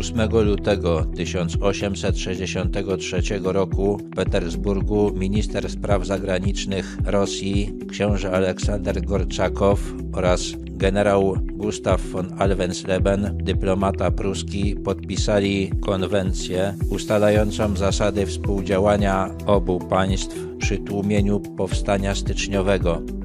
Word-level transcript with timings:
8 0.00 0.44
lutego 0.44 1.06
1863 1.16 3.22
roku 3.42 3.98
w 3.98 4.16
Petersburgu 4.16 5.12
minister 5.14 5.70
spraw 5.70 6.06
zagranicznych 6.06 6.98
Rosji 7.04 7.78
książę 7.90 8.32
Aleksander 8.32 9.02
Gorczakow 9.02 9.80
oraz 10.12 10.42
generał 10.66 11.36
Gustav 11.52 11.98
von 12.12 12.32
Alvensleben, 12.38 13.38
dyplomata 13.42 14.10
pruski, 14.10 14.76
podpisali 14.76 15.70
konwencję 15.80 16.74
ustalającą 16.90 17.76
zasady 17.76 18.26
współdziałania 18.26 19.30
obu 19.46 19.78
państw 19.78 20.36
przy 20.58 20.78
tłumieniu 20.78 21.40
powstania 21.40 22.14
styczniowego. 22.14 23.19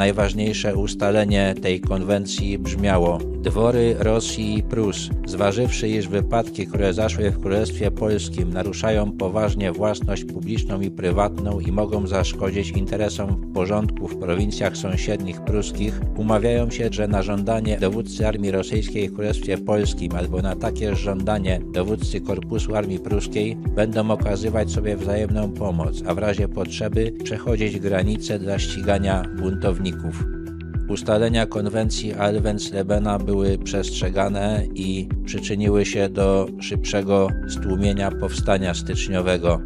Najważniejsze 0.00 0.76
ustalenie 0.76 1.54
tej 1.62 1.80
konwencji 1.80 2.58
brzmiało: 2.58 3.18
Dwory 3.18 3.94
Rosji 3.98 4.58
i 4.58 4.62
Prus, 4.62 5.10
zważywszy, 5.26 5.88
iż 5.88 6.08
wypadki, 6.08 6.66
które 6.66 6.94
zaszły 6.94 7.30
w 7.30 7.40
Królestwie 7.40 7.90
Polskim, 7.90 8.52
naruszają 8.52 9.12
poważnie 9.12 9.72
własność 9.72 10.24
publiczną 10.24 10.80
i 10.80 10.90
prywatną 10.90 11.60
i 11.60 11.72
mogą 11.72 12.06
zaszkodzić 12.06 12.70
interesom 12.70 13.52
porządku 13.54 14.08
w 14.08 14.16
prowincjach 14.16 14.76
sąsiednich 14.76 15.40
pruskich, 15.40 16.00
umawiają 16.16 16.70
się, 16.70 16.88
że 16.92 17.08
na 17.08 17.22
żądanie 17.22 17.78
dowódcy 17.78 18.26
armii 18.26 18.50
rosyjskiej 18.50 19.08
w 19.08 19.14
Królestwie 19.14 19.58
Polskim 19.58 20.12
albo 20.16 20.42
na 20.42 20.56
takie 20.56 20.96
żądanie 20.96 21.60
dowódcy 21.72 22.20
Korpusu 22.20 22.74
Armii 22.74 22.98
Pruskiej 22.98 23.56
będą 23.56 24.10
okazywać 24.10 24.70
sobie 24.70 24.96
wzajemną 24.96 25.52
pomoc, 25.52 26.02
a 26.06 26.14
w 26.14 26.18
razie 26.18 26.48
potrzeby 26.48 27.12
przechodzić 27.24 27.78
granice 27.78 28.38
dla 28.38 28.58
ścigania 28.58 29.22
buntowników. 29.38 29.89
Ustalenia 30.88 31.46
konwencji 31.46 32.14
Alvenslebena 32.14 33.18
były 33.18 33.58
przestrzegane 33.58 34.66
i 34.74 35.08
przyczyniły 35.24 35.84
się 35.84 36.08
do 36.08 36.46
szybszego 36.60 37.28
stłumienia 37.48 38.10
powstania 38.10 38.74
styczniowego. 38.74 39.60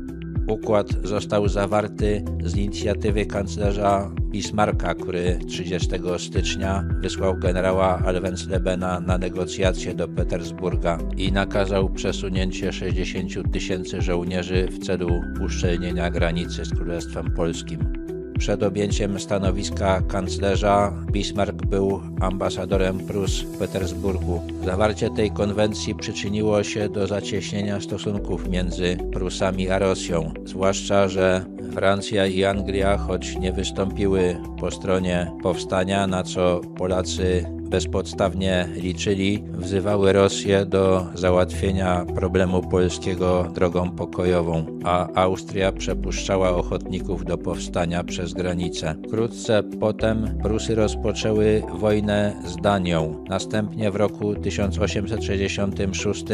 Układ 0.48 0.88
został 1.04 1.48
zawarty 1.48 2.24
z 2.44 2.56
inicjatywy 2.56 3.26
kanclerza 3.26 4.10
Bismarcka, 4.30 4.94
który 4.94 5.38
30 5.48 5.88
stycznia 6.18 6.84
wysłał 7.00 7.36
generała 7.36 7.98
Alvenslebena 7.98 9.00
na 9.00 9.18
negocjacje 9.18 9.94
do 9.94 10.08
Petersburga 10.08 10.98
i 11.16 11.32
nakazał 11.32 11.90
przesunięcie 11.90 12.72
60 12.72 13.52
tysięcy 13.52 14.02
żołnierzy 14.02 14.68
w 14.68 14.78
celu 14.78 15.20
uszczelnienia 15.44 16.10
granicy 16.10 16.64
z 16.64 16.70
Królestwem 16.74 17.30
Polskim. 17.30 18.03
Przed 18.38 18.62
objęciem 18.62 19.20
stanowiska 19.20 20.02
kanclerza 20.08 20.92
Bismarck 21.12 21.66
był 21.66 22.00
ambasadorem 22.20 22.98
Prus 22.98 23.40
w 23.40 23.58
Petersburgu. 23.58 24.42
Zawarcie 24.64 25.10
tej 25.10 25.30
konwencji 25.30 25.94
przyczyniło 25.94 26.62
się 26.62 26.88
do 26.88 27.06
zacieśnienia 27.06 27.80
stosunków 27.80 28.48
między 28.48 28.96
Prusami 29.12 29.70
a 29.70 29.78
Rosją, 29.78 30.32
zwłaszcza, 30.44 31.08
że 31.08 31.44
Francja 31.72 32.26
i 32.26 32.44
Anglia, 32.44 32.96
choć 32.96 33.36
nie 33.38 33.52
wystąpiły 33.52 34.36
po 34.60 34.70
stronie 34.70 35.30
powstania, 35.42 36.06
na 36.06 36.22
co 36.22 36.60
Polacy 36.76 37.44
bezpodstawnie 37.74 38.68
liczyli, 38.76 39.44
wzywały 39.52 40.12
Rosję 40.12 40.66
do 40.66 41.06
załatwienia 41.14 42.06
problemu 42.14 42.62
polskiego 42.62 43.52
drogą 43.54 43.90
pokojową, 43.90 44.66
a 44.84 45.08
Austria 45.14 45.72
przepuszczała 45.72 46.50
ochotników 46.50 47.24
do 47.24 47.38
powstania 47.38 48.04
przez 48.04 48.32
granicę. 48.32 48.94
Wkrótce 49.06 49.62
potem 49.80 50.38
Prusy 50.42 50.74
rozpoczęły 50.74 51.62
wojnę 51.74 52.32
z 52.46 52.56
Danią, 52.56 53.24
następnie 53.28 53.90
w 53.90 53.96
roku 53.96 54.34
1866 54.34 56.24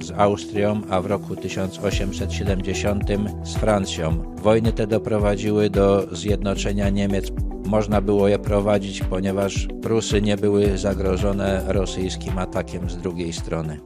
z 0.00 0.10
Austrią, 0.10 0.80
a 0.90 1.00
w 1.00 1.06
roku 1.06 1.36
1870 1.36 3.04
z 3.44 3.54
Francją. 3.54 4.34
Wojny 4.36 4.72
te 4.72 4.86
doprowadziły 4.86 5.70
do 5.70 6.06
zjednoczenia 6.12 6.90
Niemiec 6.90 7.30
można 7.64 8.00
było 8.00 8.28
je 8.28 8.38
prowadzić, 8.38 9.00
ponieważ 9.00 9.68
Prusy 9.82 10.22
nie 10.22 10.36
były 10.36 10.78
zagrożone 10.78 11.64
rosyjskim 11.66 12.38
atakiem 12.38 12.90
z 12.90 12.96
drugiej 12.96 13.32
strony. 13.32 13.80